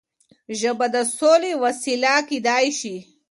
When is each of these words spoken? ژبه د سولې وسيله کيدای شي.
ژبه 0.59 0.85
د 0.95 0.97
سولې 1.17 1.51
وسيله 1.63 2.13
کيدای 2.29 2.67
شي. 2.79 2.95